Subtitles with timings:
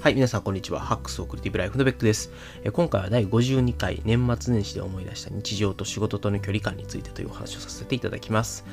[0.00, 0.80] はい、皆さんこんにちは。
[0.80, 2.30] ハックスオクリティブライフのベックです。
[2.72, 8.64] 今回は第52回年末年始で思い出した日常と仕事との距離感についてというお話をさせていただきます。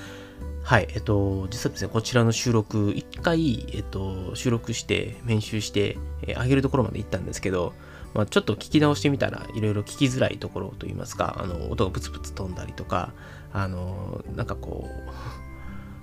[0.64, 7.74] はい、えっと、実はですね、こちらの収録、一回、えっと、収録して、編集して、えー、上げるところまで行ったんですけど、
[8.14, 13.12] まあ、ちょっと聞き直してみたらいろいろ聞きづらいところといいますか、あの、音がブツブツ飛んだりとか、
[13.52, 15.37] あの、なんかこう、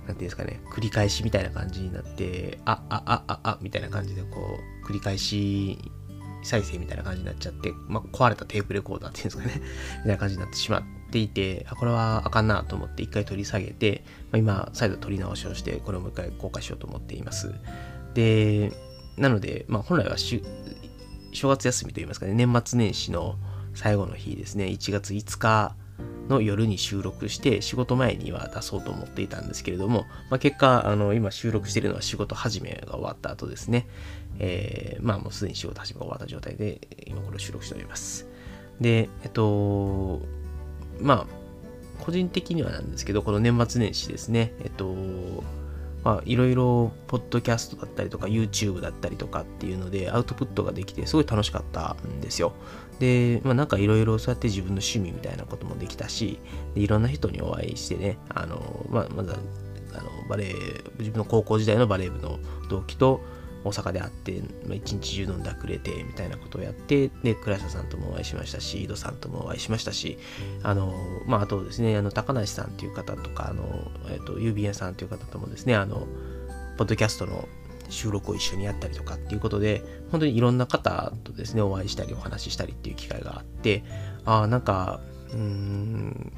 [0.07, 5.79] なんていうんですかね、繰り返しみたいな感じになって、あ、あ、あ、あ、あ、みたいな感じでこう、繰り返し
[6.43, 9.61] 再生みたいな感じになっちゃって、まあ、壊れたテープレコーダーっていうんですかね、
[9.99, 17.53] みたいな感じになってしまっていて、あ、これはあかんなと思って一回取り下げて、まあ、今、再度取り直しをして、これをもう一回公開しようと思っています。
[18.13, 18.71] で、
[19.17, 20.41] なので、まあ、本来は正
[21.33, 23.37] 月休みといいますかね、年末年始の
[23.73, 25.75] 最後の日ですね、1月5日
[26.29, 33.87] の夜に収録して仕事前には出そうと思っていたんですけれども、まあ、結果あの今収録しているのは仕事始めが終わった後ですね、
[34.39, 38.27] えー、まあもうすでに仕事始めが終わった状態で今これを収録しております。
[38.81, 40.21] でえっと
[40.99, 44.53] まあ個人的にはなんですけどこの年末年始ですね。
[44.63, 44.95] えっと
[46.05, 52.53] まあ、いろいろ、ポッドキャストだったりとか、YouTube だったりとかっていうので、アウトプットができて、すごい楽しかったんですよ。
[52.99, 56.39] で、まあ、なんかいろいろそうやって自分の趣味みたいなこともできたし、
[56.75, 63.21] いろんな人にお会いしてね、あの、まあ、まず、あの、バレー、自分の高校時代のバレー部の同期と、
[63.65, 70.19] 大阪で会って、まあ、一日中飲んだくれてみたいなことをやってで倉下さんともお会いしましたし井戸さんともお会いしましたし
[70.61, 70.93] あの
[71.25, 76.07] まああとですねあの高梨さんという方とかあの、えっと、郵便屋さんという方ともですねあの
[76.77, 77.47] ポッドキャストの
[77.89, 83.83] 収録を一緒にやったりとかっていうことで本当にいろんな方とですねお会いしたりお話ししたりっていう機会があって
[84.25, 84.99] ああなんか
[85.31, 86.33] うーん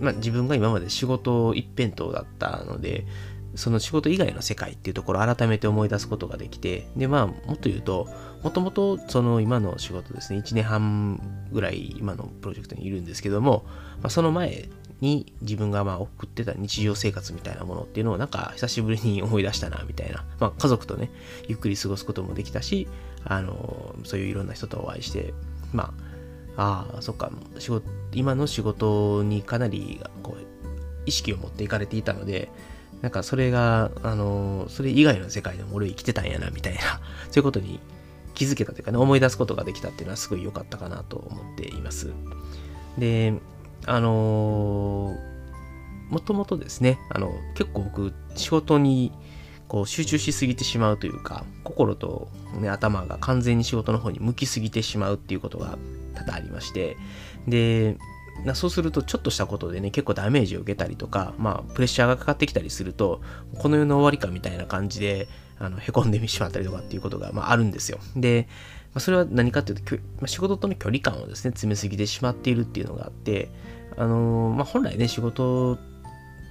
[0.00, 3.06] まあ自分が今まで仕事一辺倒だったので
[3.54, 8.08] その仕事以外の世界っていうところを改めて思い出すことができて、で、まあ、もっと言うと、
[8.42, 13.64] もともとその今の仕事ですね、1年半ぐらい今のプロジェクトにいるんですけども、
[14.00, 14.68] まあ、その前
[15.02, 21.10] に自分がまあ送ってた日常生活みたいなものっていうのをなんか久しぶりに思い出したなみたいな、まあ、家族とね、
[21.48, 22.88] ゆっくり過ごすこともできたし、
[23.24, 25.34] あの、そういういろんな人とお会いして、
[25.72, 25.92] ま
[26.56, 30.42] あ、ああ、そっか、仕事、今の仕事にかなりこう
[31.04, 32.48] 意識を持っていかれていたので、
[33.00, 36.80] なんかそれが、あの、それ以外の世界でも俺生きてたんやな、みたいな、
[37.30, 37.80] そういうことに
[38.34, 42.12] 気づけたというかね、思い出すことができたっていうのはすごい良かったかなと思っています。
[42.98, 43.34] で、
[43.86, 45.16] あの
[46.10, 49.12] もともとですね、あの、結構僕、仕事に
[49.66, 52.28] こう集中しすぎてしまうというか、心と、
[52.60, 55.78] ね、頭が完全に仕事の方に向きすぎてしまうっていうことが
[56.14, 56.98] 多々ありまして、
[57.48, 57.96] で、
[58.54, 63.20] そうするとちょっとしたことでね結構ダメージを受けたりとか、まあ、プレッシャーがかかってきたりすると
[63.58, 65.28] この世の終わりかみたいな感じで
[65.58, 67.98] あのへこんでみしまったりとかっていうことが、まあ、あるんですよ。
[68.16, 68.48] で、
[68.94, 73.48] まあ、それは何かっていうと、まあ、仕事との距離感をですね詰めすぎてしまっているっていうのがあって
[73.96, 75.78] あのー、まあ、本来ね仕事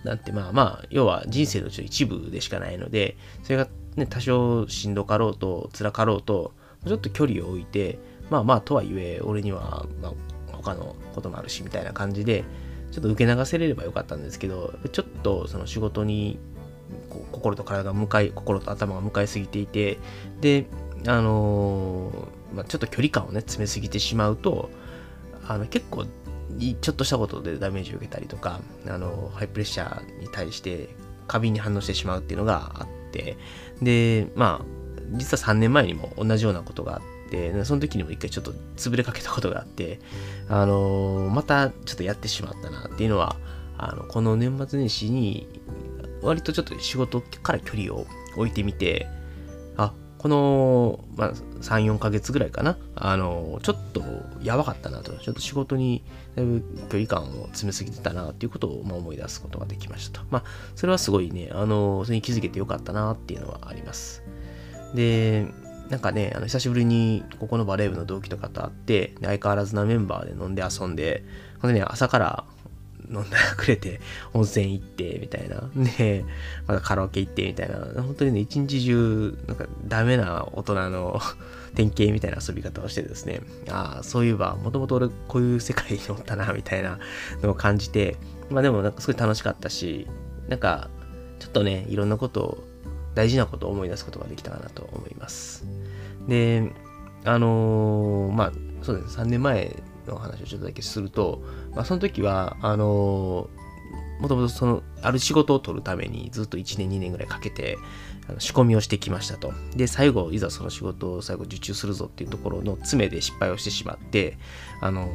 [0.03, 6.53] なんてまあまあ要は人生の一部でしかないのでそれがね多少しんどかろうと辛かろうと
[6.85, 7.99] ちょっと距離を置いて
[8.29, 10.13] まあまあとはいえ俺には、まあ、
[10.51, 12.43] 他のこともあるしみたいな感じで
[12.91, 16.39] ちょっと受け流せれればよかったんですけどちょっとその仕事に
[17.31, 19.99] 心と体が向かい心と頭が向かいすぎていて
[20.41, 20.65] で
[21.07, 24.69] あのー、まあ、ちょっと距離感をね詰めすぎてしまうと
[25.47, 30.89] あの結構ちょっとしたことでダメージを受けたりとかあのハイプレッシャーに対して
[31.27, 33.37] 過敏に反応してしまうっていうのがあって
[33.81, 34.81] でまあ
[35.11, 39.99] 実は3年前にも同じようなことがあって、その時にも一回ちょっと潰れかけたことがあって、
[40.49, 43.35] あのー、またちょっとやってしまったなっていうのは、
[43.77, 45.47] あの、この年末年始に、
[46.21, 49.07] 割とちょっと仕事から距離を置いてみて、
[50.21, 52.77] この、まあ、3、4ヶ月ぐらいかな。
[52.93, 54.03] あの、ちょっと
[54.43, 55.13] やばかったなと。
[55.13, 56.03] ちょっと仕事に
[56.35, 56.61] だいぶ
[56.91, 60.27] 距離感を詰めすぎてたなっていうことを、まあ、思い出すことができましたと。
[60.29, 60.43] まあ、
[60.75, 64.21] それはすごいね、あの、それに気づけてよかったなっていうのはあります。
[64.93, 65.47] で、
[65.89, 71.25] なんかね、あの久しぶりにここのバレー部の同期とかと会って、相変わらずなメンバーで飲んで遊んで、
[71.59, 72.43] ほんでね、朝から
[73.11, 73.99] 飲んだくれて、
[74.33, 75.69] 温泉行って、みたいな。
[75.97, 76.25] で、
[76.67, 78.01] またカラオケ行って、みたいな。
[78.01, 81.19] 本当にね、一日中、なんかダメな大人の
[81.75, 86.99] 典型みたいな遊び方をしてですね、ああ、そういえば、もともと俺こういう世界におったな、みたいな
[87.41, 88.17] のを感じて、
[88.49, 90.07] まあでもなんかすごい楽しかったし、
[90.47, 90.89] なんか、
[91.39, 92.63] ちょっとね、いろんなことを
[93.15, 95.65] 大事なことを思い出すことができたかなと思います。
[96.27, 96.71] で、
[97.25, 99.23] あのー、まあ、そうですね。
[99.23, 99.75] 3年前
[100.15, 101.41] の話をちょっとだけすると、
[101.73, 107.77] まあ、その時は、あのー、もともとその、ある仕事を取るためにずっと1年、2年ぐらいかけて、
[108.29, 109.53] あの仕込みをしてきましたと。
[109.75, 114.37] で、最後、いざその仕事を最後受注するぞっていうところの詰めで失敗をしてしまって、
[114.79, 115.09] あの、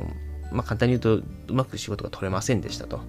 [0.53, 3.01] まあ、簡単に言うと、うまく仕事が取れませんでしたと。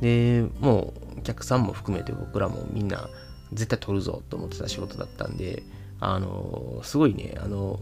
[0.00, 3.08] で、もう、お客さんも含めて僕らもみんな、
[3.52, 5.62] 絶対取るぞと思ってた仕事だったんで、
[6.00, 7.80] あの、すごいね、あの、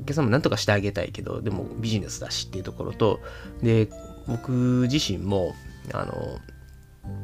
[0.00, 3.20] お客さんもなんとかしてあげたいけど、でもビジネスだしっていうところと、
[3.62, 3.88] で、
[4.26, 5.54] 僕自身も、
[5.92, 6.38] あの、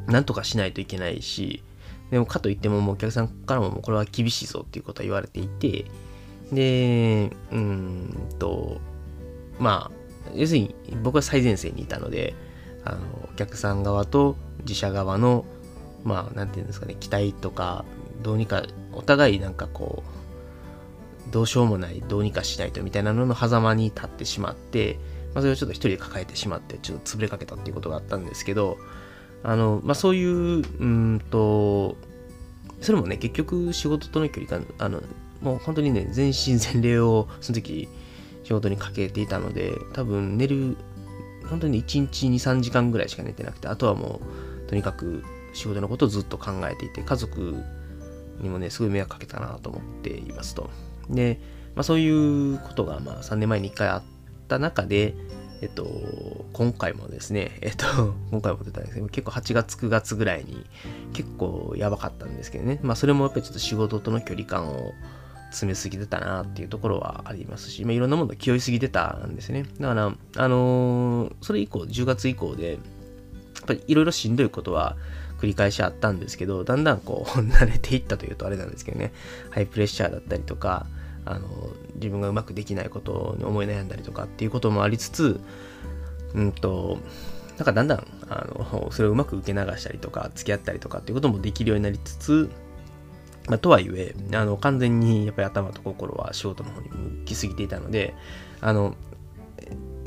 [0.06, 1.62] なんとかしないといけないし、
[2.10, 5.86] でもかといってももうお客さんからももこれは厳しいぞっていうことは言われていて、
[6.52, 8.80] で、うんと、
[9.58, 12.34] まあ、要するに僕は最前線にいたので、
[12.84, 12.98] あの
[13.32, 15.44] お客さん側と自社側の、
[16.04, 17.84] まあ、なんていうんですかね、期待とか、
[18.22, 18.62] どうにか、
[18.92, 20.15] お互いなんかこう、
[21.30, 24.98] どうしようもない、どうにかしないとみたいなのの狭間に立ってしまって、
[25.34, 28.78] まあ、それをちょっと一人で抱えてしまって、ちょっと潰れかけたっていうことがあったんですけど、
[29.42, 31.96] あの、まあ、そういう、うんと、
[32.80, 35.02] それもね、結局仕事との距離感、あの、
[35.40, 37.88] もう本当にね、全身全霊をその時
[38.44, 40.76] 仕事にかけていたので、多分寝る、
[41.48, 44.20] 本当に1日2、3時間ぐらいしか寝てなくて、あとはも
[44.64, 47.62] う、とにかく仕事のことをずっと考えていて、家族
[48.40, 50.70] にもね、すごい迷惑かけたなと思っていますと。
[51.10, 51.40] で、
[51.74, 52.08] まあ、そうい
[52.54, 54.02] うことがまあ3年前に1回あっ
[54.48, 55.14] た中で、
[55.62, 55.86] えっと、
[56.52, 57.86] 今回もですね、えっと、
[58.30, 60.66] 今回も出たんですけど、結構8月、9月ぐらいに
[61.12, 64.92] 結構やばかったんですけどね、まあそれもやっぱりちょっと仕事との距離感を
[65.50, 69.64] 詰めすぎてたなっていうところはありますし、まあ、いろんなもの気負いすぎてたんですね。
[69.80, 72.78] だから、あのー、それ以降、10月以降で、やっ
[73.66, 74.96] ぱりいろいろしんどいことは
[75.40, 79.12] 繰り返しあったんですけど、だんだんこう、 慣れていったというとあれなんですけどね、
[79.50, 80.86] ハイプレッシャーだったりとか、
[81.24, 81.48] あの
[81.96, 85.40] 自分がうまくできないことに思い悩んだりとかっていうこともありつつ、
[86.34, 86.98] うんと、
[87.56, 92.50] なんかだんだん、あの、それをうまく受け流したりとか、付き合ったりとかっていうこともできるようになりつつ、
[93.48, 98.14] まあ、とはいえ、あの、完全にやっぱり頭と心は仕事の方に向きすぎていたので、
[98.60, 98.94] あの、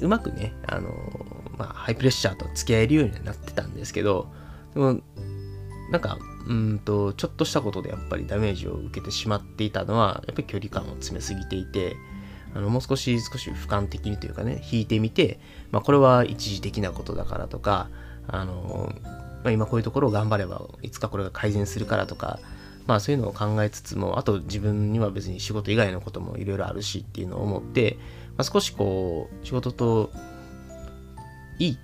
[0.02, 0.90] うまくね、あの、
[1.58, 4.28] まあ、ハイプレッシャーと付き合えるようになってたんですけど、
[4.74, 5.00] でも、
[5.92, 6.18] なんか、
[6.48, 11.96] うんと、ちょっとしたことでやっぱりダメージを受けてしまっていたのは、やっぱり距離感を詰めすぎていて、
[12.56, 15.40] あのもう少し少し俯瞰的にというかね、引いてみて、
[15.72, 17.90] まあ、これは一時的なことだからとか、
[18.28, 18.92] あの、
[19.44, 22.40] まあ、今こういうところを頑張ればいつかこれが改善するからとか、
[22.88, 27.98] まあそういうのを考えつつも、あと自分には別に仕事以外のこともいろいろあるしっていうのを思って、
[28.36, 30.12] まあ、少しこう、仕事と
[31.60, 31.78] いい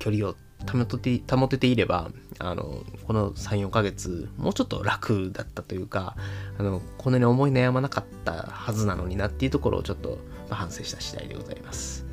[0.00, 0.34] 距離を
[0.66, 6.16] 保て保てていれば、あの、この3、4ヶ月、もうちょっと楽だったというか、
[6.58, 10.18] あの、こんなに思い悩まなかったはずなのになっていうところをちょっと、
[10.50, 12.06] 反省した次第でございます。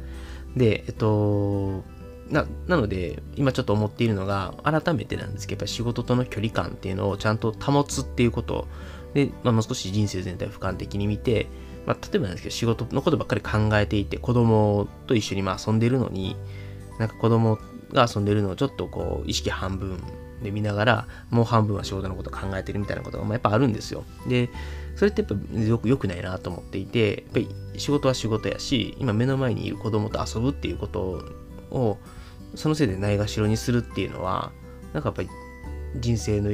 [0.55, 1.83] で、えっと、
[2.29, 8.67] な、なので、今ちょっと思っているのが、改めてなんですけど、やっぱ仕事との距離感っていうのをちゃんと保つっていうこと、
[9.13, 11.47] で、まあ、もう少し人生全体を俯瞰的に見て、
[11.85, 16.35] まあ、例えばなんですけど、仕事のことばっかり考えていて、子供と一緒にまあ遊んでるのに、
[16.99, 17.59] なんか子供
[17.95, 19.99] が遊んでるのをちょっとこう意識半分
[20.43, 24.03] で見ながらもう半分は仕事のこと考えてるみたいなことがまあやっぱあるんですよ。
[24.27, 24.49] で
[24.95, 31.21] それってやっぱよく良くないなと思っていてやっぱり仕事は仕事やし今目の前にいる子供と遊ぶっていうこと
[31.71, 31.97] を
[32.55, 34.51] そのせいでないがしろにするっていうのは
[34.93, 35.29] なんかやっぱり
[35.99, 36.49] 人生の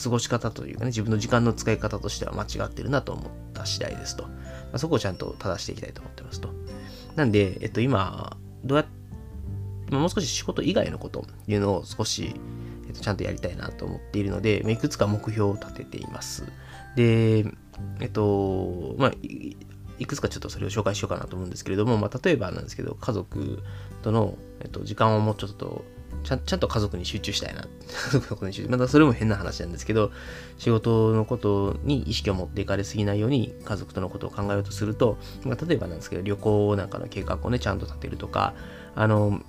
[0.00, 4.30] 過ごし方というかね自分の時間の使い方としては間違ってるなと思った次第ですと、ま
[4.74, 6.50] あ、そこをちゃんと正していきたいと思ってますと
[7.16, 9.05] なんで、えっと、今どうやって
[9.90, 12.34] もう少し仕事以外のことっていうのを少し、
[12.86, 16.44] えっと、ちゃんとやりたいなと思っているので、いくつか目標を立てています。
[16.96, 17.44] で、
[18.00, 19.12] えっと、まあ、
[19.98, 23.62] いくつかちょっとそれを紹介しようかなと思うんですけれども、まあ、例えばなんですけど、家族
[24.02, 25.84] との、えっと、時間をもうちょっと
[26.26, 27.62] ちゃちゃんと家族に集中したいな。
[27.86, 28.68] 家族のことに集中。
[28.70, 30.10] またそれも変な話なんですけど、
[30.58, 38.54] 仕事のことに意識を持っていかれすぎないように家族とのことを考えようとすると、まあ、例えばなんですけど、旅行なんかの計画をね、ちゃんと立てるとか、
[38.96, 39.40] あの、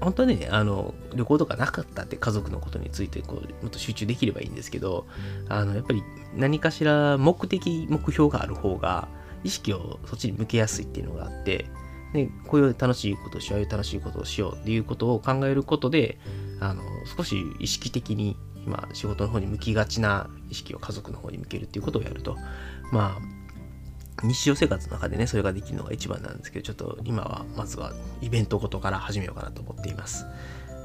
[0.00, 5.06] 本当はね、あの、旅行とかなかったって家族のことについてこう、もっと集中できればいいんですけど、
[5.48, 6.02] あの、やっぱり
[6.34, 9.08] 何かしら目的、目標がある方が、
[9.42, 11.66] 意識をそっちに向けやすいっていうのがあって、
[12.12, 16.18] で、こういう楽しいことをしよう、ああいう楽しいことをしようっていうことを考えることで、
[16.60, 16.82] あの、
[17.16, 22.36] 少し意識的に今、仕事の方に向きがちな意識を家族の方に向けるっていうことをやると、
[22.92, 23.39] まあ、
[24.22, 30.26] 日常生活の中でね、それができるのが一番なんですけど、ちょっと今は、まずはイベントごとから始めようかなと思っています。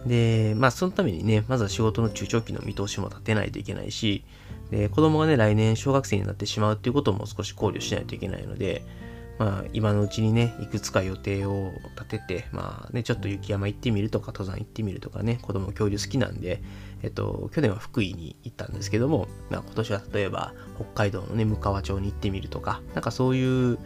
[0.05, 4.23] で、まあ、そのためにね、まずは仕事の中長期の見通しも立てないといけないし、
[4.69, 8.83] で、子供がね、来年小学生になってしまうっていうことも少し考慮しないといけないので、
[9.37, 16.61] まあ、今のうちにね、いくつか予定を立てて、まあね、ちょっと雪山行ってみるとか、登山行ってみるとかね、子供恐竜好きなんで、
[17.05, 23.77] えっと、去年は福井に行ったんですけども、まあ、今年は例えば北海道のね、向川町に行ってみるとか、なんかそういう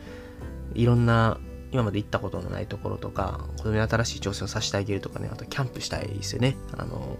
[0.73, 1.37] いろんな
[1.73, 6.55] 今まで行ったことのないところとか、子供に新しい挑戦をさせてあげるとかね、あとキャンプしたいですよね。
[6.77, 7.17] あの、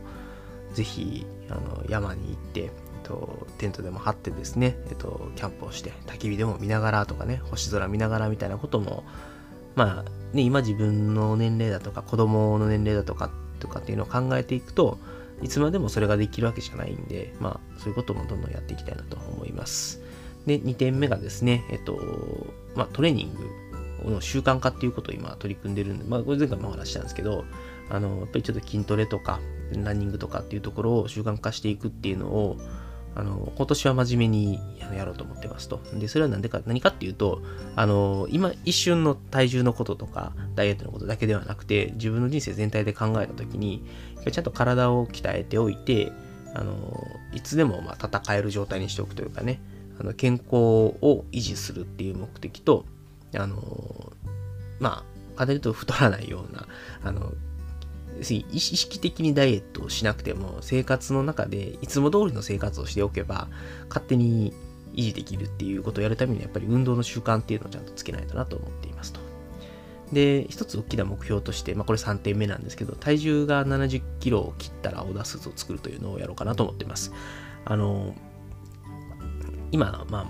[0.73, 2.69] ぜひ、あの、山に行って、えっ
[3.03, 9.03] と、テントでも張ってですね、えっと、キャンプをして、焚き火でも見ながらとかね、星空見ながらみたいなことも、
[9.75, 13.29] まあ、ね、今自分の年齢だとか、子供の年齢だとか、
[13.59, 14.97] とかっていうのを考えていくと、
[15.41, 20.01] いつまでもそれができるわけじゃないんで、まあ、そういうこともどんどんやっていきたいなと思います。
[20.45, 21.99] で、2点目がですね、えっと、
[22.75, 23.33] まあ、トレーニン
[24.03, 27.45] グの習慣化っていうことを今取り組んでるんで、まあ、これ前回もお話したんですけど、
[27.89, 29.39] あの、やっぱりちょっと筋トレとか、
[29.71, 32.57] ランニングとかっていうところを習慣化していくっていうのを、
[33.15, 34.59] あの、今年は真面目に
[34.95, 35.81] やろうと思ってますと。
[35.93, 37.41] で、それは何でか、何かっていうと、
[37.75, 43.83] あの、今一瞬の体重のこととか、ダイエットのことだけではなくて、自分の人生全体で考えたときに、
[44.31, 46.11] ちゃんと体を鍛えておいて、
[46.53, 49.61] あの、いつでもまあ戦える状態にしておくというかね、
[49.99, 52.85] あの健康を維持するっていう目的と、
[53.35, 54.13] あの、
[54.79, 56.67] まあ、簡単に言うと太らないような、
[57.03, 57.33] あの、
[58.21, 63.47] 意識的にダイエットをしなくても生活の中でいつも通りの生活をしておけば
[63.87, 64.53] 勝手に
[64.93, 69.19] 維持できるっていうことをやるためにはやっぱり運動の習慣っていうのをちゃんとつけないとなと思っていますと。
[70.11, 77.13] で、一つ大きな目標として、まあこれ3点目なんですけど、体重が70キロを切ったらオーダースーツを作るというのをやろうかなと思っています。
[77.65, 78.15] あの、
[79.71, 80.27] 今、まあ、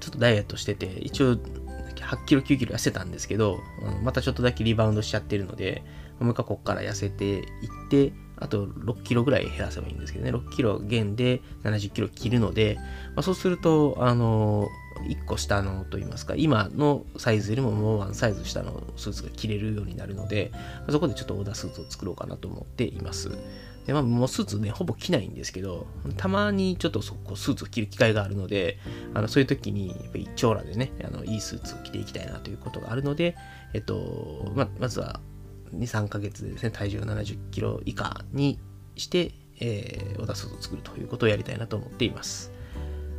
[0.00, 3.60] ちょっとダイエットしてて、一応8キロ、9キロ痩せたんですけど、
[4.02, 5.84] またちょっとだけリバウンドしちゃってるので、
[6.22, 7.44] もう一回ここから痩せていっ
[7.88, 12.76] て、あと6キロぐらい減らせばいいんですけどね、6キロ減で70キロ切るので、
[13.14, 14.68] まあ、そうすると、あの、
[15.06, 20.52] 1個下のといいますか、今のサイズよりももうワンサイズ下のスーツが着れるようになるので、
[20.90, 23.30] そこでちょっとオーダースーツを作ろうかなと思っています。
[23.86, 25.86] で、まあ、もうスーツね、ほぼ着ないんですけど、
[26.16, 28.78] たまにちょっとそこスーツを着る機会があるので、
[29.14, 33.36] あのそういう時に、やっぱり一丁羅でね、あのいいスーツを着ていきたいなということがあるので、
[33.74, 35.20] えっと、ままずは
[35.74, 38.58] 2、3ヶ月でですね、体重70キロ以下に
[38.96, 42.52] して、えー、オダスを作るということをやりたいなと思っています。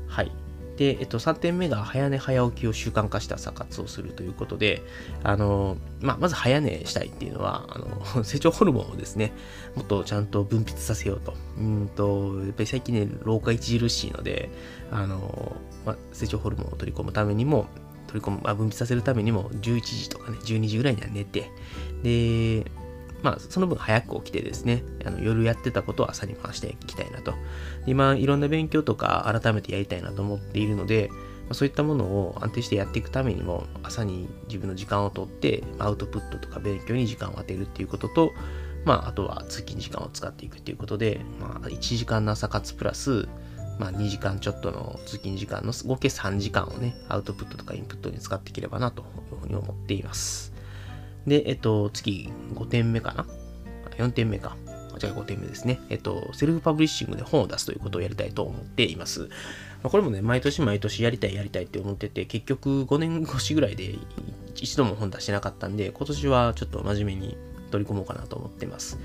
[0.07, 0.31] はい。
[0.77, 4.81] で、えっと、3点目が早寝早起きを習慣化した生活をするということで、
[5.23, 9.33] あの、まあ、まず早寝したいっていうのは、あの、 成長ホルモンをですね、
[9.75, 11.35] もっとちゃんと分泌させようと。
[11.57, 14.49] うんと、やっぱり最近ね、老化著しいので、
[14.91, 15.55] あの、
[15.85, 17.67] まあ、成長ホルモンを取り込むためにも、
[18.13, 21.49] 取り込む、まあ、分泌させるためにも、11時とかね、12時ぐらいには寝て、
[22.03, 22.69] で、
[23.23, 27.33] まあ、その分早く起きてですね、あの夜やってたことを朝に回していきたいなと。
[27.87, 31.09] 今、いろんな勉強とか改めてやりたいなと思っているので、
[31.49, 38.33] ま、そういったものを安定してやっていくためにも、朝に自分の時間をとって、アウトプットとか勉強に時間を当てるっていうことと、
[38.85, 43.27] まあ、あとは通勤時間を使っていくっていうことで、まあ、1時間の朝活プラス、
[43.79, 50.53] まあ、2時間ちょっとの通勤時間の合計3時間をね、アウトプットとかインプットに使っていければなというふうに思っています。
[51.27, 53.25] で、えっと、次、5点目かな
[53.97, 54.55] ?4 点目か。
[54.99, 55.79] じゃあ5点目ですね。
[55.89, 59.29] えっと、セルフパブリッシングで本を出すということをやりたいと思っています。
[59.81, 63.95] これもね、毎年毎年やりたいやりたいって思ってて、結局5年越しぐらいで
[64.55, 67.37] 一度も本出してなかったんで、今年はちょっと真面目に
[67.71, 68.99] 取り組もうかなと思ってます。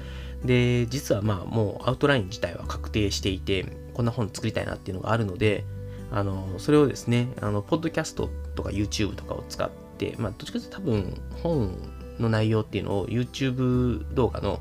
[0.45, 3.67] で、実はまあもうアウトライン自体は確定していて、
[3.99, 5.65] こんな本作りたいなっていうのがあるので、
[6.13, 11.77] あの、それをですね、あの、ポッドキャストとか YouTube とかを使って、まあ、どっちかというと多分本
[12.21, 14.61] の内容っていうのを YouTube 動画の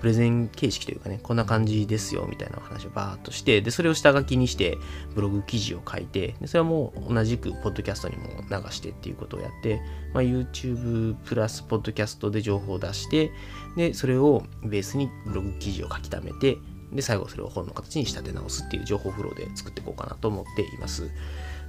[0.00, 4.78] プレゼン形式というかね、こんな感じですよみたいな話をバーっとして、で、それを下書きにして
[5.14, 9.82] ブログ記事を書いて、でそれはもう同じくポッドキャストにも流してっていうことをやって、
[10.14, 13.32] まあ、YouTube プラスポッドキャストで情報を出して、
[13.76, 16.56] で、それをベースにブログ記事を書き溜めて、
[16.92, 21.10] で、最後それを本の形に仕立て直すっていう情報フローで作っていこうかなと思っています。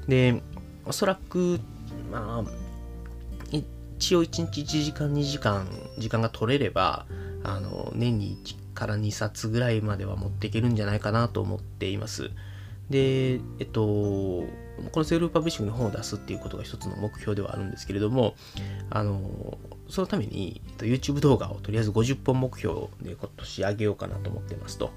[0.07, 0.41] で、
[0.85, 1.59] おそらく、
[2.11, 2.51] まあ、
[3.99, 7.05] 一応1日1時間2時間時間が取れれば
[7.43, 12.31] あの年に1から2冊ぐらいまでは持っていけるんじゃないかなと思っています
[12.89, 14.47] でえっとこ
[14.95, 18.35] のセルフパブリッシングの本を出すっていうことが一つの目標ではあるんですけれども
[18.89, 19.57] あの
[19.89, 24.91] そのために、えっと、YouTube 動画をとりあえず50本目標で今年上げようかなと思ってますと。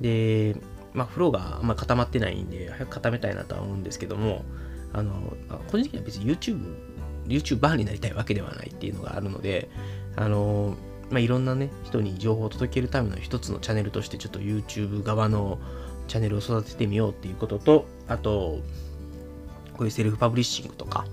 [0.00, 0.56] で
[0.92, 4.44] まあ、フローがあんま固まってないんで、早く固めたいなとは思うんですけども、
[4.92, 5.36] あの、
[5.68, 6.76] 個人的には別に YouTube
[7.26, 9.68] YouTuber になりたいわけではないっていうのがあるので、
[10.16, 10.76] あの
[11.10, 15.58] まあ、いろんなね、人に情報を届けるための一つのチャンネルとして、ちょっと YouTube 側の
[16.08, 18.60] チャンネルを育ててみようっていうことと、あと、
[19.74, 21.04] こういうセルフパブリッシングとか、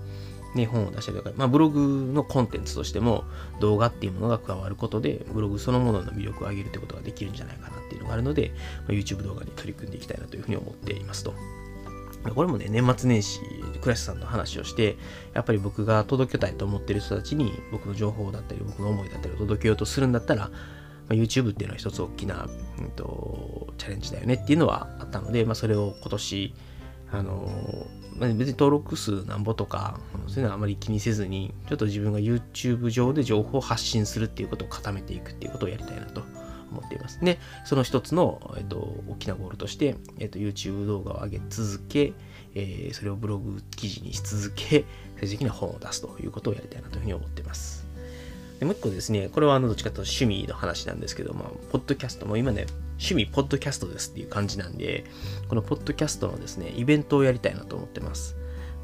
[0.54, 3.24] ね、本を出したりとか、まあ、ブログのコンテンツとしても
[3.60, 11.34] 動画っていうものが加わることで、ブログそのものの魅力を上げるってことができるんじゃないかなっていうのがあるので、まあ、YouTube 動画に取り組んでいきたいなというふうに思っていますと。
[12.34, 13.40] これもね、年末年始、
[13.80, 14.96] 倉下さんと話をして、
[15.34, 20.50] やっぱり僕が届けたいと思ってる人たちに、僕の情報だったり、僕の思いだったりを届けようとするんだったら、ま
[21.10, 26.54] あ、YouTube っていうのは一つ大きな、うんと、チャレンジだよねっていうのはあったので、まあ、それを今年、
[27.12, 27.86] あの
[28.18, 36.22] ま、別に登録数なんぼとか、そういうのはあまり気にせずに、ちょっと自分が YouTube 上で情報を発信するっていうことを固めていくっていうことをやりたいなと
[36.70, 37.20] 思っています。
[37.22, 38.76] で、その一つの、えっと、
[39.08, 42.12] 大きなゴールとして、えっと、YouTube 動画を上げ続け、
[42.54, 44.84] えー、それをブログ記事にし続け、
[45.18, 47.86] 最終的には本を出すということをやりたいなというふうに思っています。
[48.58, 52.66] でもう一個ですね、これはあのどっちかというと趣味の話なんですけど、まあ、ポッドキャストも今ね、
[53.02, 55.04] 趣味ポッドキャストですっていう感じなんで、
[55.48, 58.36] このポッドキャストのですね、イベントをやりたいなと思ってます。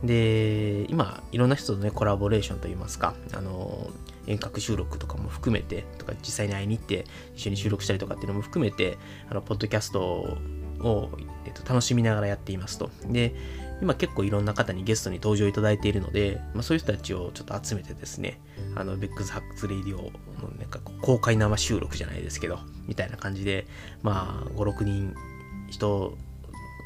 [0.02, 3.90] で、今、いろんな人とね、コラボレーションといいますか、あの、
[4.26, 7.04] 遠隔収録とかも含めて、とか実際に会いに行って
[7.36, 8.98] 一緒に収録したりとかっていうのも含めて、
[9.30, 11.10] あの、ポッドキャストを、
[11.46, 12.90] えっと、楽しみながらやっていますと。
[13.06, 13.34] で、
[13.80, 18.40] 今結構いろんな方にゲストに登場いただいているので、まあ、そういう人たちをちょっと集めてですね、
[18.74, 20.02] あの、 Beck's Hacks Radio
[20.42, 23.66] のなんか公開生収録じゃないですけど、みたいな感じで、
[24.02, 25.14] まあ、5、6人
[25.70, 26.16] 人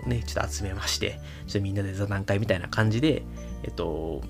[0.07, 3.23] ね、ちょっと集めまして、ちょっとみんなで座談会みたいな感じで、
[3.63, 4.23] えっと、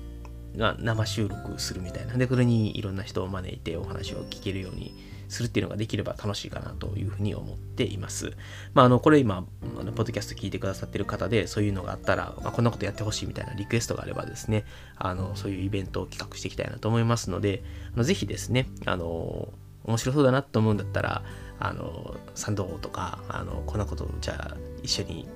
[0.55, 2.13] 生収録するみたいな。
[2.13, 4.93] で、これにいろんな人を招いてお話を聞けるように
[5.33, 8.33] するっていうのができれば楽しいかなというふうに思っています。
[8.73, 9.45] まあ、あの、これ今、
[9.79, 14.65] あのポッドキャスト聞いてくださってる方で、そういうのがあったら、まあ、こんなことやってほしいみたいなリクエストがあればですね、
[14.97, 17.63] あの、そういうイベントを企画していきたいなと思いますので、
[17.93, 19.53] あのぜひですね、あの、
[19.85, 21.23] 面白そうだなと思うんだったら、
[21.59, 25.27] あの、賛同とか、あの、こんなことじゃあ一緒に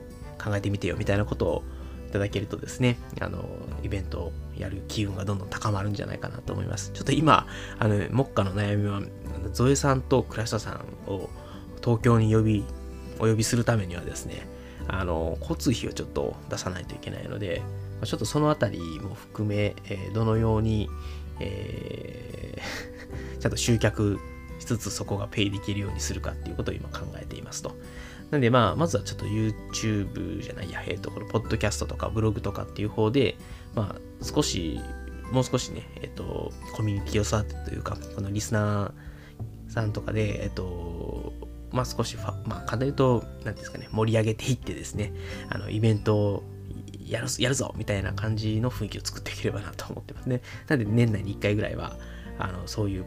[0.44, 1.64] 考えてみてよみたいなことを
[2.08, 3.46] いただけるとですね、あの、
[3.84, 6.92] イベントをやる機運がどんどん高まるんじゃないかなと思います。
[6.94, 7.48] ちょっと今、
[7.80, 9.02] あの、目下の悩みは、
[9.52, 11.30] ゾエさんと倉下さんを
[11.84, 12.66] 東京に呼び、
[13.20, 14.48] お呼びするためにはですね、
[14.88, 17.62] あの、交通費をちょっと出さないといけないので、
[18.04, 20.90] ちょっとそのあたりも含め、えー、どのように、
[21.40, 24.20] えー、 ちゃんと集客
[24.60, 27.76] しつつそこがペイできるようにするかっていうことを今考えていますと。
[28.32, 33.38] なんでまあ、まずはちょっと YouTube じゃないや、えっ、ー、と、このポッドキャストとかブログとかっていう方で、
[33.74, 34.82] まあ、少し、
[35.32, 38.92] もう少しね、えっ、ー、と、コミュニティを育てというか、このリスナー
[39.70, 41.34] さんとかで、えっ、と、
[41.72, 45.14] まあ少し、まあ、簡単に言うと、なんですかね、盛り上げていってですね、
[45.50, 46.44] あの、イベントを
[47.06, 50.42] やるやるぞみたいな感じの雰囲気を作っていければなと思ってますね。
[50.68, 51.98] なんで年内に1回ぐらいは、
[52.40, 53.06] あの、そういう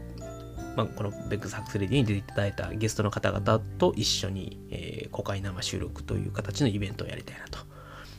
[0.75, 7.59] まあ、この Beck's Hacks Radio に出ていただいたゲストの方々と一緒に、えー、公開生収録という形のイベントをやりたいなと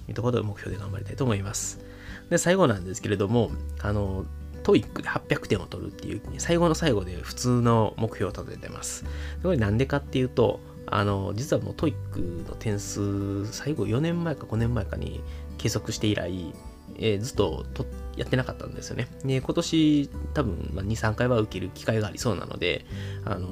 [0.09, 1.81] いうところで目標で頑張りたいと思います。
[2.28, 3.50] で、最後なんですけれども、
[3.81, 4.26] あの、
[4.62, 9.05] TOEIC で800点を取るっていう、最後の最後で普通の目標を立ててます。
[9.42, 15.22] これなんでかっていうと、あの、実はもう TOEIC の点数、最後4年前か5年前かに
[15.59, 16.55] 計測して以来、
[16.98, 19.09] えー、ずっととやってなかったんですよね。
[19.25, 22.85] で、今年多分、ま2、3回は受ける機会がありそうなので、
[23.25, 23.48] あの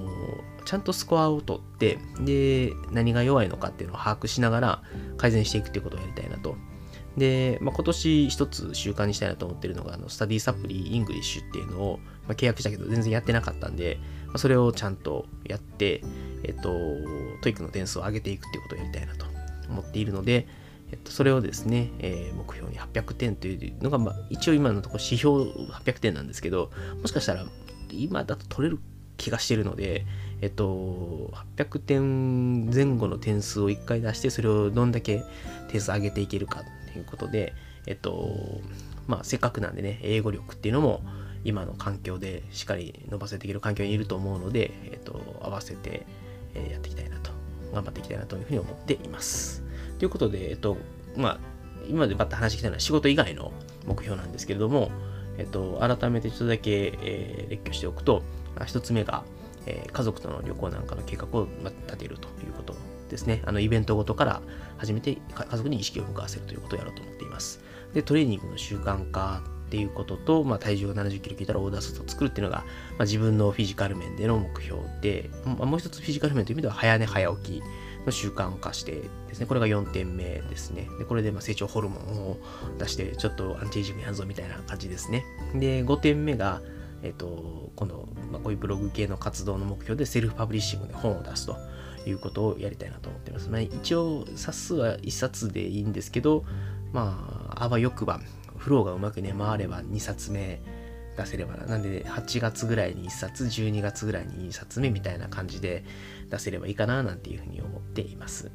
[0.65, 4.83] ちゃんとスコアを取って、で、何が弱いのかっていうのを把握しながら
[5.17, 6.57] 改善していくっていうことをやりたいなと。
[7.21, 16.03] で、まあ、今年一つ習慣にしたいなと思ってるのが、あのスタディサプリ ENGLISH っていうのを、まあ、契約したけど全然やってなかったんで、まあ、それをちゃんとやって、
[16.45, 16.71] えっと、
[17.43, 19.27] TOEIC の点数を上げていくっていうことをやりたいなと
[19.69, 20.49] 思っているので、
[20.91, 26.71] えっと、それをですね、えー、目標に800点というのが、まあ、一応今のところ指標800点なんですけど、
[27.03, 27.45] もしかしたら
[27.93, 28.81] 今だと取れる
[29.19, 30.07] 気がしてるので、
[30.41, 35.23] えっと、800点前後の点数を1回出して、それをどんだけ
[35.69, 37.55] 点数上げていけるかということで、
[37.87, 38.61] えっと、
[39.07, 41.03] まあ、せっかくなんでね、英語力っていうのも
[41.45, 46.07] 今の環境でしっかり伸ばせていける環境にいると思うので、えっと、合わせて
[46.55, 47.31] やっていきたいなと、
[47.73, 49.63] 頑張っていきたいなというふうに思っています。
[49.99, 50.77] ということで、えっと、
[51.17, 51.39] まあ、
[51.89, 53.53] 今までバッと話してきたのは仕事以外の
[53.87, 54.91] 目標なんですけれども、
[55.39, 58.23] えっと、改めてちょっとだけ、えー、列挙しておくと、
[58.67, 59.25] 一つ目が、
[59.67, 61.47] えー、家族との旅行なんかの計画を
[61.87, 62.75] 立てるということ
[63.11, 63.43] ですね。
[63.45, 64.43] あの、イベントごとから
[64.79, 67.61] 始めて家族に意識を向かわせるということをやろうと思っています。
[67.93, 72.65] で、トレーニングの習慣化っていうことと、まあ、体重が70キロ切ったらオーダースーツを作るっていうのが、ま
[73.01, 77.63] あ、自分のフィジカル面での目標で、まあ、もう一つフィジカル面という意味では早寝早起き
[78.05, 80.89] の習慣化してですね、これが4点目ですね。
[80.99, 82.39] で、これでま成長ホルモンを
[82.79, 85.25] 出して、ちょっとアンチエイジングやんぞみたいな感じですね。
[85.55, 86.61] で、5点目が、
[87.03, 91.57] えっ、と、この、まあ、こういうブログ系の活動の目標でセルフパブリッシングで本を出すと
[92.07, 93.49] いうことをやりたいなと思ってます。
[93.51, 96.45] まあ、一応、冊数は1冊でいいんですけど、
[96.93, 98.21] まあ、あわよくば
[98.57, 100.61] フローがうまくね、回れば2冊目
[101.17, 101.67] 出せればな。
[101.67, 105.85] なんで、8月ぐらいに1冊、12月ぐらいに2冊目みたいな感じで
[106.31, 108.51] 出せればいいかな、なんていうふうに思っています。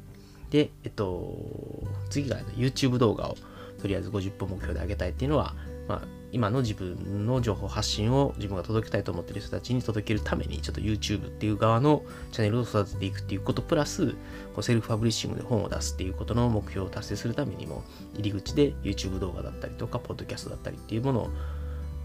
[0.50, 3.36] で、えっと、次が YouTube 動画を
[3.80, 5.54] とりあえず50本目標で上げたいっていうのは、
[5.88, 14.16] まあ、今の自分の情報発信を自分が届けたいと思っている人たちに届けるために、ちょっと YouTube っていう側のチャンネルを育てていくっていうことプラス、こ
[14.58, 17.84] うセルフパブリッシングで本を出すっていうことの目標を達成するためにも、
[18.14, 21.30] 入り口で YouTube 動画だったりとか、ポッドキャストだったりっていうものを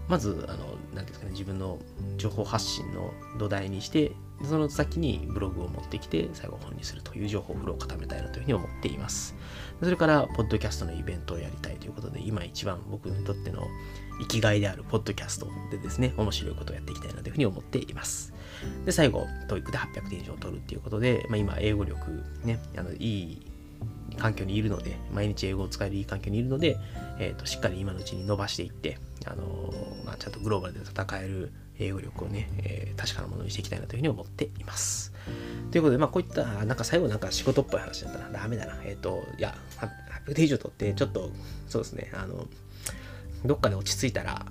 [0.08, 1.78] まず、あの、なんですかね、自分の
[2.16, 4.12] 情報発信の土台にして、
[4.44, 9.34] その先にブログを持ってきて、最後本にするという情報フローを固めたいなというふうに思っています。
[9.80, 13.66] それから、ポッドキャストのイベントをやりたいということで、今一番僕にとっての
[14.22, 18.32] 生きがいであるポッドキャストでですね、面白いことをやっていきたいなというふうに思っています。
[18.84, 23.46] で、最後、TOEIC で800点以上取るっていうことで、まあ、今、英語力ね、あのいい
[24.18, 26.78] 環境にいるので、毎日英語を使えるいい環境にいるので、
[27.18, 35.12] えーと、しっかり今のうちに伸ばしていって、あのー、まあ、ちゃんとグローバルで戦える英語力をね、えー、確かなものにしていきたいなというふうに思っています。
[35.70, 38.30] ということで、まあ、こういった、なんか最後なんか仕事っぽい話だったな。
[38.30, 38.80] ダメだな。
[38.84, 39.56] えっ、ー、と、いや、
[40.26, 41.30] 800点以上取って、ちょっと、
[41.68, 42.46] そうですね、あの、
[43.44, 44.46] どっかで落ち着いたら、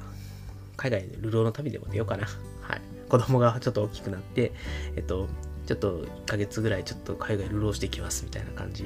[0.77, 2.25] 海外で流浪の旅でも出ようかな。
[2.61, 2.81] はい。
[3.09, 4.51] 子供がちょっと大きくなって、
[4.95, 5.27] えっと、
[5.67, 8.85] ちょっと1ヶ月ぐらいちょっと海外流浪してきますみたいな感じ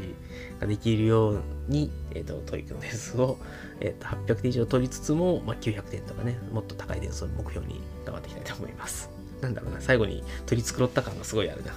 [0.59, 3.37] ができるように、えっ、と、 TOEIC の点数を、
[3.79, 9.09] えっ、と、800点以上取りつつも、まあ、900点とかね、もっと高い点数を目標に頑張っていきたいと思います。
[9.41, 11.73] なんだろうな、最後に取り繕った感がすごいあるな。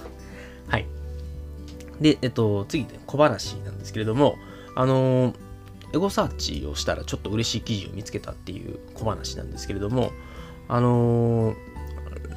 [0.67, 0.85] はい。
[2.01, 4.37] で、えっと、次、小話なんですけれども、
[4.75, 5.33] あの
[5.93, 10.11] エゴサーチをしたらちょっと嬉しい記事を見つけたっていう小話なんですけれども、
[10.67, 11.55] あの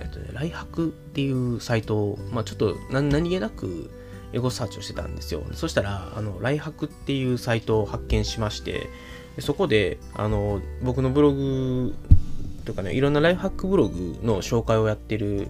[0.00, 3.90] えっとね、ライハクっていうサイトを、まあ、ちょっと何気なく
[4.32, 5.42] エゴサーチをしてたんですよ。
[5.52, 8.88] そしたら、あの、ライハクっていうサイトを発見しまして、
[9.38, 11.94] そこで、あの、僕のブログ
[12.64, 15.48] とかね、いろんなライフハックブログの紹介をやってる、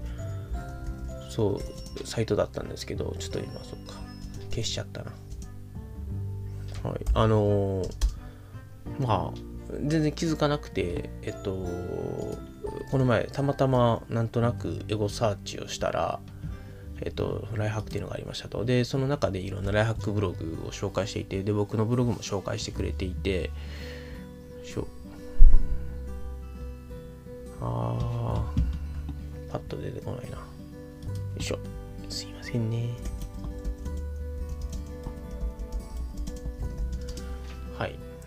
[1.31, 1.61] そ
[2.03, 3.95] う、サイトだったんですけど、ちょっと今、そっか、
[4.51, 5.13] 消しちゃったな。
[6.83, 7.05] はい。
[7.15, 7.83] あの
[8.99, 9.39] まあ、
[9.87, 11.67] 全然気づかなくて、えっと、
[12.91, 16.21] この前、たまたまなんとなくエゴサーチをしたら、
[17.01, 18.65] えっと、ライハックっていうのがありましたと。
[18.65, 23.51] で、その中でいろんなライハックブログを紹介していて、で、僕のブログも紹介してくれていて、
[24.65, 24.87] しょ
[27.61, 30.37] あー、パッと出てこないな。
[30.37, 30.43] よ
[31.39, 31.59] いしょ。
[32.09, 32.89] すいませんね。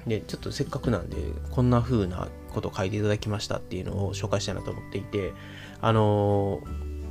[0.07, 1.17] で、ちょっとせっかくなんで、
[1.51, 5.33] こんな風なこと書いていただきましたっていうのを紹介したいなと思っていて、
[5.81, 6.61] あの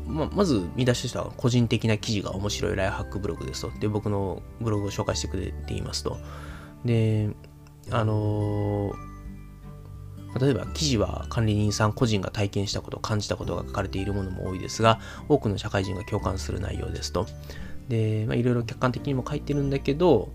[0.07, 3.71] ままず見出しとしては個人的な記事が面白いライフハックブログですと。
[3.79, 6.19] で、僕のブログを紹介してくれていますと。
[6.85, 7.31] で、
[7.91, 8.95] あの
[10.41, 17.27] 例えば記事は管理人さん個人が体験したこと感じたことが書かれているものも多いですが多くの社会人が共感する内容ですと
[17.89, 20.31] で、まあ、いろいろ客観的にも書いてるんだけど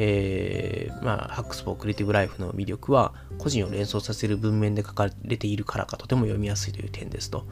[0.00, 7.44] えー、まあ、ハックスフォークリエイティブライフの魅力は、個人を連想させる文面で書かれているからかとても読みやすいという点ですと。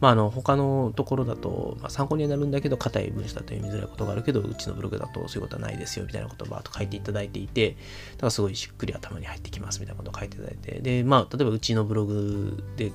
[0.00, 7.72] まあ、あの、他のところだと、まあ、参考にはなるんだけど、硬い文章だと読みづらいことがあるけど、うちのブログだとそういうことはないですよ、みたいなことをバーッと書いていただいていて、
[8.12, 12.92] だからすごいしっくり頭に入ってきます、みたいなことを書いていただいて、で、まあ、例えばうちのブログで、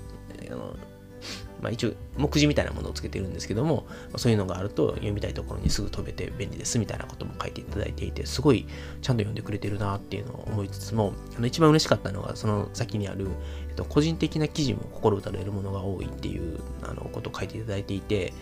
[0.49, 0.77] あの
[1.63, 8.67] まあ、一応目次みたいなものをつけてるんですけども、そういうのがあると読みたいところにすぐ飛べて便利ですみたいなことも書いていただいていて、すごい
[9.01, 13.29] ちゃんと読んでくれてるなっていうのを思いつつも、あの一番嬉しかったのがその先にある、
[13.69, 18.33] えっと、個人的な記事も心打たれるものが多いっていうあのことを書いていただいていて、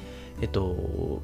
[0.41, 1.21] えっと、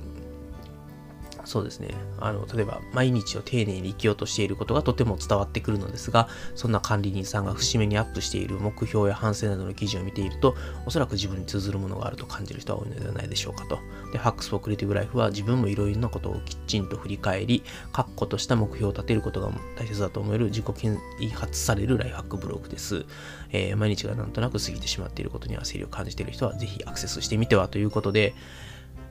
[1.47, 1.95] そうですね。
[2.19, 10.55] あの、例えば、毎日を丁寧に生きようとしていることがとても伝わってくるのですが、そんな管理人さんが節目にアップしている目標や反省などの記事を見ていると、
[10.85, 13.79] おそらく自分に通ずるものがあると感じる人は多いのではないでしょうかと。
[14.11, 23.05] で、ハックスフォークリエイティブライフは自分もいろいろなことをきちんと振り返り、確固とした目標を立てることが大切だと思える自己啓発されるライフハックブログです。
[23.51, 28.33] えー、毎日がなんとなく過ぎてしまっていることには整理を感じている人は、ぜひアクセスしてみてはということで、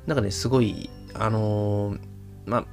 [0.06, 2.15] なんかね、すごい、あのー
[2.46, 2.66] まあ、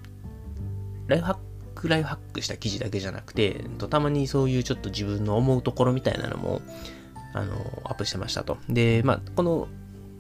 [1.08, 1.38] ライフハッ
[1.76, 6.62] ク、ライフハックした記事だけじゃなくて、たまにそういうちょっと自分の思うところみたいなのも、
[7.34, 8.58] あの、アップしてましたと。
[8.70, 9.68] で、まあ、この、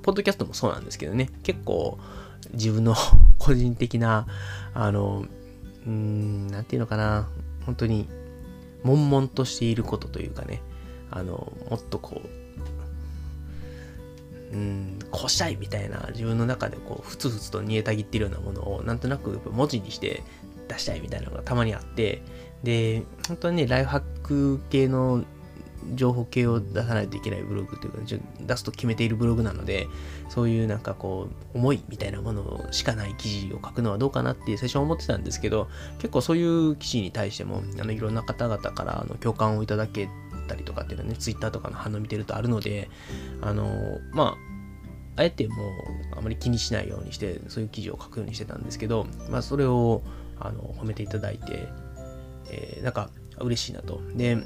[0.02, 1.98] ポッドキャストもそうなんですけどね、結構、
[2.54, 2.96] 自分の
[3.40, 4.28] 個人的な、
[4.74, 5.26] あの、
[5.86, 7.30] うん、なんていうのかな、
[7.66, 8.08] 本当に、
[8.84, 10.62] 悶々としていることというかね、
[11.10, 12.43] あの、もっとこう、
[14.54, 20.22] うん、こしたいみたいな自分の中でこうふつふつと煮えたぎってるようなものをなんとなく文字にして
[20.68, 22.22] 出したいみたいなのがたまにあって
[22.62, 25.26] で本当にねライフハック系の
[25.96, 28.00] 情報系を出さないといけないブログというか、
[28.40, 29.88] 出すと決めているブログなので、
[30.30, 40.08] そういうなんかこう、思いみたいなものしかない記事を書くのはどうかなって最初は思ってたんですけど、結構そういう記事に対しても、あのいろんな方々からあの共感をいただけ
[40.48, 42.90] たりとかっていうのはね、Twitter とかの反応見てるとあるので、
[43.42, 44.36] あの、ま
[45.16, 45.58] あ、あえてもう
[46.18, 50.02] あまり気にしないようにして、そういう記事を書くようにしてたんですけど、まあ、それを
[50.40, 51.68] あの褒めていただいて、
[52.50, 54.02] えー、なんか嬉しいなと。
[54.16, 54.38] で、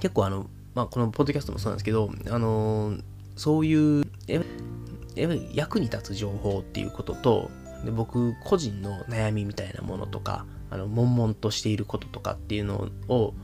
[0.00, 2.96] 結構あの、まあ、このポッドキャストもそうなんですけど、あの
[3.36, 7.50] そういうやっぱり役に立つ情報っていうことと
[7.84, 13.34] で僕個人の悩みみたいなものとかあの悶々としていることとかっていうのを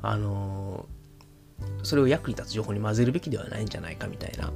[0.00, 0.86] あの
[1.82, 4.52] それを役に立つ情報に混ぜるべきではないんじゃないかみたいな。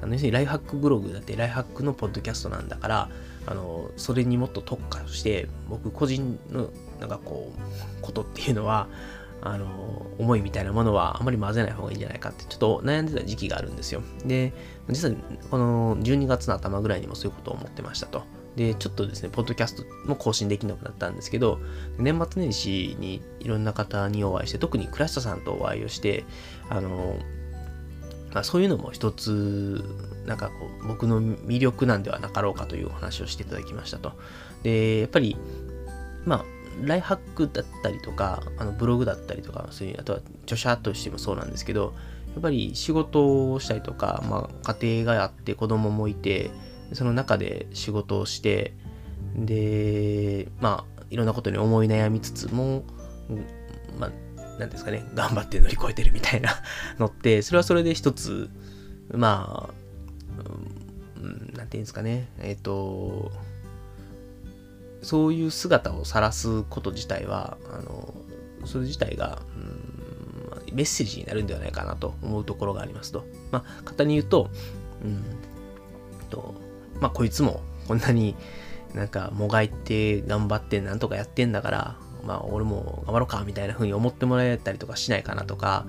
[0.00, 3.08] あの要するにライフハックブログだってライフハックのポッドキャストなんだから
[3.46, 6.68] あのそれにもっと特化して僕個人の
[7.00, 8.88] なんかこうことっていうのは
[9.42, 14.02] あの思いみたいなものはあまり混ぜない方がいいんじゃないかってちょっと悩んでた時期があるんですよ。
[14.24, 14.52] で
[14.88, 15.14] 実は
[15.50, 18.24] この12月の頭ぐらいにもそういうことを思ってましたと。
[18.56, 21.60] でちょっとですねポッドキャストも更新できなくなったんですけど
[21.98, 26.24] 年末年始にいろんな方にお会いして特に倉下さんとお会いをして
[26.70, 27.18] あの
[28.36, 29.82] まあ、そういうのも一つ、
[30.26, 34.12] なんかこう、僕の魅力なんではなかろうかというお話をしていただきましたと。
[34.62, 35.38] で、やっぱり、
[36.26, 36.44] まあ、
[36.84, 41.94] ライハックだったりとか、あのブログだったりとか、そういう、あとは著者としてもそうなんですけど、
[42.34, 46.50] やっぱり仕事をしたりとか、まあ、家庭があって子供もいて、
[46.92, 48.74] その中で仕事をして、
[49.36, 52.84] で、まあ、いろんなことに思い悩みつつも、
[53.98, 56.50] まあ、なんですかね、頑張って乗り越えてるみたいな
[56.98, 58.48] のって、それはそれで一つ、
[59.12, 59.74] まあ、
[61.18, 63.30] うん、なんていうんですかね、えっ、と、
[65.02, 68.14] そういう姿を晒すこと自体は、あの、
[68.64, 69.58] それ自体が、う
[70.72, 73.24] ん、メッセージになるんではないかなと思うところがありますと。
[73.50, 74.50] まあ、簡単に言うと、
[75.04, 75.22] うん、
[76.30, 76.54] と、
[77.00, 78.34] まあ、こいつもこんなに
[78.94, 85.86] なんかもがいて頑張ってなんとかやってんだから、まあ、俺も頑張ろうか、みたいな風に思ってもらえたりとかしないかなとか、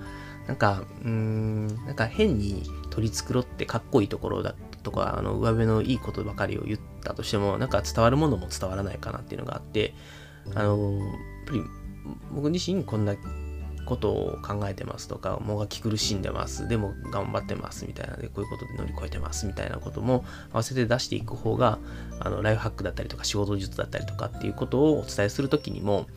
[0.48, 9.94] なんか、うん、なんか変に取り繕ってかっこいいところだとか、あの、上辺のいいことばかりを言ったとしても、なんか伝わるものも伝わらないかなっていうのがあって、
[10.56, 11.10] あの、やっ
[11.48, 11.62] ぱり
[12.34, 13.16] 僕自身こんな
[13.88, 21.80] ことを考えてますとか、もがき苦しんでます、でも頑張ってますみたいなで、こういうことで乗り越えてますみたいなことも合わせて出していく方が、
[22.20, 26.08] あのライフハックだったりとか仕事術だったりとかっていうことをお伝えするときにも、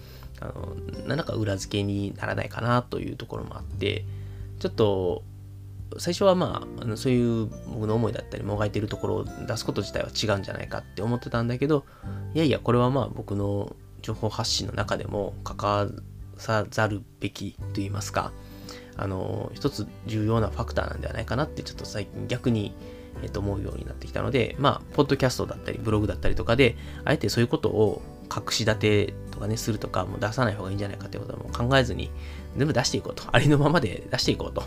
[0.41, 0.75] あの
[1.07, 4.05] 何らか裏付けにならないかなというところもあって
[4.59, 5.23] ちょっと
[5.99, 11.85] 最初はまああのそういう僕の思いだったりもがいてるところを出すこと自体は違うんじゃないかって思ってたんだけど
[12.35, 15.87] いやいやこれはまあ僕の情報発信の中でも関わ
[16.41, 18.33] さざるべきと言いますか
[18.97, 22.75] あの一つ重要なファクターなんではないかなってちょっと最近逆に
[23.23, 32.11] えっと思うようになってきたのでまあポッドキャストだったりブログだったりとかであえてそういうことを隠し立てとかね、するとか、もう出さない方がいいんじゃないかってことはもう考えずに、
[32.57, 33.25] 全部出していこうと。
[33.33, 34.63] ありのままで出していこうと。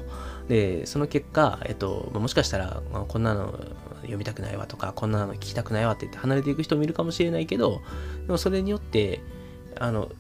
[0.50, 3.58] で、その結果、えっと、もしかしたら、ま、こんなの
[4.02, 7.82] 読みたくないわとか、こんなの聞きたくないわって言って離れていく人もいるかもしれないけど、
[8.26, 9.22] でもそれによって、
[9.80, 10.12] あの、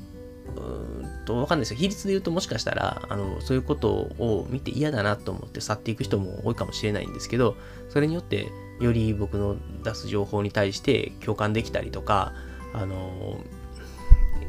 [0.56, 1.78] うんと、わかんないですよ。
[1.78, 7.56] 比率で言うともしかしたら、あの、そういうことを見て嫌だなと思って去っていく人も多いかもしれないんですけど、
[7.90, 12.34] それによって、より僕の出す情報に対して共感できたりとか、
[12.74, 13.38] あの、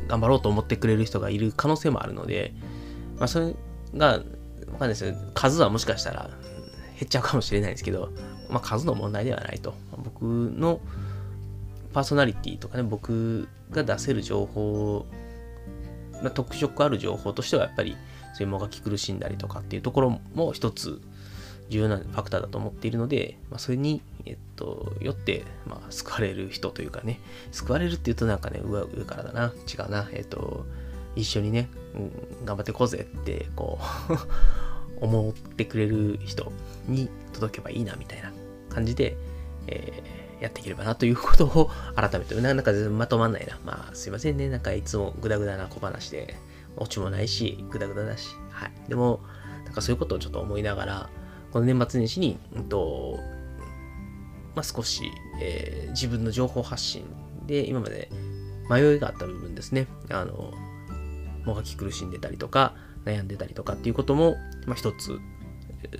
[0.09, 2.53] 頑張ろうと思ってくれる人がいる可能性もあるので、
[3.19, 3.55] まあ、それ
[3.95, 5.15] が、わかんないですよ。
[5.35, 6.31] 数はもしかしたら
[6.99, 8.11] 減っちゃうかもしれないですけど、
[8.49, 9.75] まあ、数の問題ではないと。
[9.97, 10.81] 僕の
[11.93, 15.07] パーソナリティとかね、僕が出せる情報、
[16.31, 17.97] 特色ある情報としては、やっぱり、
[18.35, 21.01] そういうもがき苦しんだりとかっていうところも一つ
[21.71, 27.21] 重要なファクターだと思っているので、まあ、それに、えっと、よって、まあ、救われる人というかね、
[27.53, 30.67] 救われるって言うとなんかね、上上からだな、違うな、えっと、
[31.17, 31.99] 一緒にね、う
[32.43, 33.79] ん、頑張っていこうぜって、こ
[35.01, 36.53] う 思ってくれる人
[36.87, 38.33] に届けばいいな、みたいな
[38.69, 39.17] 感じで、
[39.67, 43.59] えー、やっていければなということを改めて、なんかまとまんないな。
[43.65, 44.49] まあ、すいませんね。
[44.49, 46.37] なんかいつもグダグダな小話で、
[46.77, 48.29] オチもないし、グダグダだし。
[48.51, 48.73] はい。
[48.89, 49.21] でも、
[49.65, 51.11] なんかそういうことをちょっと思いながら、
[51.53, 53.19] この年末年始に、うんと
[54.55, 57.05] まあ、少し、えー、自分の情報発信
[57.47, 58.11] で今まで
[58.71, 59.87] 迷いがあった部分ですね。
[60.11, 60.53] あの、
[61.45, 65.21] もがき苦しんでたりとか、悩んでたりとかっていうことも、まあ、一つ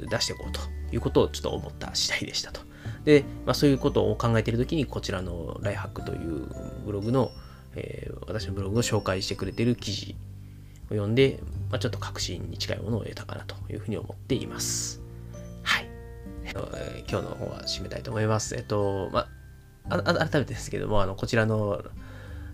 [0.09, 0.61] 出していこうと
[0.93, 2.63] いうことをちょっと思った次第でしたと。
[3.05, 6.47] で、まあ、そういうことを考えているときに、こちらのライハックという
[6.85, 7.31] ブログの、
[7.77, 10.17] えー、私のブログを紹介してくれている記事
[10.87, 11.41] を読んで、
[11.71, 15.03] まあ、ちょっと確信に近いものを得たかなというふうに思っています。
[15.63, 15.89] はい。
[16.45, 18.55] えー、今日の方は締めたいと思います。
[18.57, 19.29] えっと、ま
[19.91, 21.83] あ、改めてですけども、あの、こちらの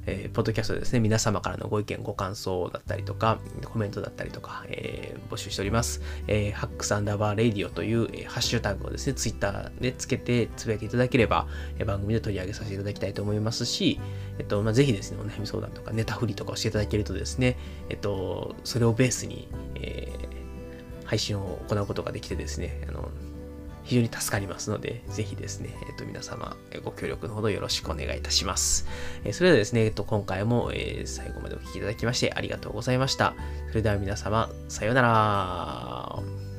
[0.07, 6.01] えー、ポッドキャストですね、皆様からのご意見、ご感想だったりとか、コメントだったりとか、えー、募集しております。
[6.27, 11.47] えー、 hacks アンダーバーレディオという、えー、ハッシュタグをですね、ツイッターでつけてつぶやいていただければ、
[11.79, 14.01] えー、番組で取り上げさせていただきたいと思いますし、
[14.39, 17.59] えっと、まあ、ぜひですね、お悩み相談とかネタ振りとかをしていただけるとですね、
[17.89, 23.11] えっと、それをベースに、えー、配信を行うことができてですね、あの
[23.85, 28.87] 非常に助かりますので、ぜひですね、えっ、と、皆様、ご協力のほどよろしくお願いいたします。
[29.25, 33.35] えそれではですね、えっと、今回も、え最後までお聴きいただきましてありがとうございました。
[33.69, 36.50] それでは皆様、さようなら。